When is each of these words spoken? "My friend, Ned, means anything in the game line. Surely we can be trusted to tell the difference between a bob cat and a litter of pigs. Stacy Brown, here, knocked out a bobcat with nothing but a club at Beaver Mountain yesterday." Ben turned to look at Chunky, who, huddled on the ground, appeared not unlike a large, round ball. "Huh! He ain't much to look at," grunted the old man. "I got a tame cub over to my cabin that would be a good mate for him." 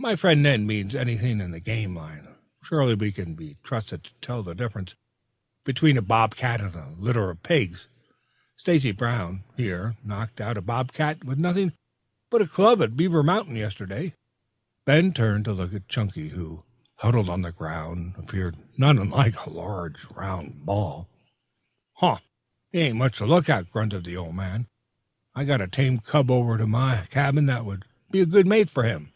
"My 0.00 0.14
friend, 0.14 0.44
Ned, 0.44 0.60
means 0.60 0.94
anything 0.94 1.40
in 1.40 1.50
the 1.50 1.58
game 1.58 1.96
line. 1.96 2.36
Surely 2.62 2.94
we 2.94 3.10
can 3.10 3.34
be 3.34 3.56
trusted 3.64 4.04
to 4.04 4.14
tell 4.22 4.44
the 4.44 4.54
difference 4.54 4.94
between 5.64 5.98
a 5.98 6.02
bob 6.02 6.36
cat 6.36 6.60
and 6.60 6.72
a 6.76 6.94
litter 6.96 7.30
of 7.30 7.42
pigs. 7.42 7.88
Stacy 8.54 8.92
Brown, 8.92 9.42
here, 9.56 9.96
knocked 10.04 10.40
out 10.40 10.56
a 10.56 10.62
bobcat 10.62 11.24
with 11.24 11.40
nothing 11.40 11.72
but 12.30 12.40
a 12.40 12.46
club 12.46 12.80
at 12.80 12.96
Beaver 12.96 13.24
Mountain 13.24 13.56
yesterday." 13.56 14.12
Ben 14.84 15.12
turned 15.12 15.44
to 15.46 15.52
look 15.52 15.74
at 15.74 15.88
Chunky, 15.88 16.28
who, 16.28 16.62
huddled 16.98 17.28
on 17.28 17.42
the 17.42 17.50
ground, 17.50 18.14
appeared 18.18 18.56
not 18.78 18.98
unlike 18.98 19.46
a 19.46 19.50
large, 19.50 20.04
round 20.12 20.64
ball. 20.64 21.08
"Huh! 21.94 22.18
He 22.70 22.78
ain't 22.78 22.98
much 22.98 23.18
to 23.18 23.26
look 23.26 23.48
at," 23.48 23.72
grunted 23.72 24.04
the 24.04 24.16
old 24.16 24.36
man. 24.36 24.68
"I 25.34 25.42
got 25.42 25.60
a 25.60 25.66
tame 25.66 25.98
cub 25.98 26.30
over 26.30 26.56
to 26.56 26.68
my 26.68 27.04
cabin 27.10 27.46
that 27.46 27.64
would 27.64 27.84
be 28.12 28.20
a 28.20 28.26
good 28.26 28.46
mate 28.46 28.70
for 28.70 28.84
him." 28.84 29.12